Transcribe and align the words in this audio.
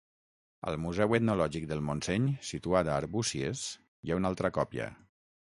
Al 0.71 0.77
museu 0.85 1.13
Etnològic 1.17 1.67
del 1.73 1.83
Montseny, 1.91 2.25
situat 2.53 2.89
a 2.89 2.97
Arbúcies, 3.03 3.67
hi 4.09 4.15
ha 4.15 4.21
una 4.23 4.33
altra 4.35 4.53
còpia. 4.61 4.93